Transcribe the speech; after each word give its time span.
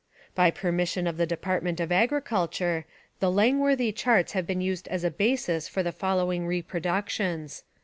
By 0.33 0.49
permission 0.49 1.05
of 1.05 1.17
the 1.17 1.27
Department 1.27 1.79
of 1.79 1.91
Agriculture, 1.91 2.87
the 3.19 3.29
Langworthy 3.31 3.91
charts 3.91 4.31
have 4.31 4.47
been 4.47 4.59
used 4.59 4.87
as 4.87 5.03
a 5.03 5.11
basis 5.11 5.67
for 5.67 5.83
the 5.83 5.91
following 5.91 6.47
reproductions. 6.47 7.63